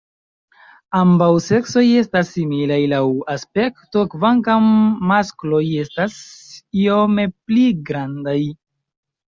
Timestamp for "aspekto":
3.35-4.07